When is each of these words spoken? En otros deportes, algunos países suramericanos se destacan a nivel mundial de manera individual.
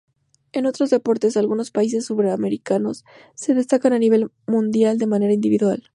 En 0.51 0.65
otros 0.65 0.89
deportes, 0.89 1.37
algunos 1.37 1.69
países 1.69 2.07
suramericanos 2.07 3.05
se 3.35 3.53
destacan 3.53 3.93
a 3.93 3.99
nivel 3.99 4.31
mundial 4.47 4.97
de 4.97 5.05
manera 5.05 5.31
individual. 5.31 5.83